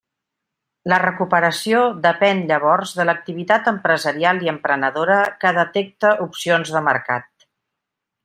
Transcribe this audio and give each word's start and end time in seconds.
La 0.91 0.97
recuperació 1.01 1.81
depén 2.05 2.41
llavors 2.51 2.93
de 3.01 3.05
l'activitat 3.09 3.69
empresarial 3.73 4.41
i 4.47 4.51
emprenedora 4.55 5.19
que 5.45 5.53
detecta 5.59 6.15
opcions 6.29 6.73
de 6.79 6.83
mercat. 6.91 7.47